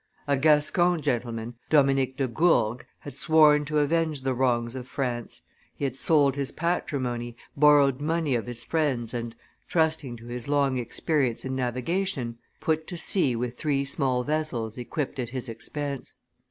[0.27, 5.43] A Gascon gentleman, Dominic de Gourgues, had sworn to avenge the wrongs of France;
[5.75, 9.35] he had sold his patrimony, borrowed money of his friends, and,
[9.67, 15.19] trusting to his long experience in navigation, put to sea with three small vessels equipped
[15.19, 16.15] at his expense.